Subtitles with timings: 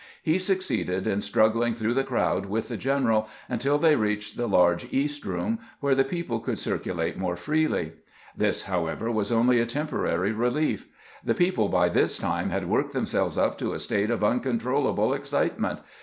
[0.23, 4.01] He succeeded in strug gling through the crowd with the general until they IN COMMAND
[4.01, 7.17] OF ALL THE ABMIES 21 reached the large East Eoom, where the people eotild circulate
[7.19, 7.91] more freely.
[8.35, 10.87] This, however, was only a tem porary relief.
[11.23, 15.81] The people by this time had worked themselves up to a state of uncontrollable excitement.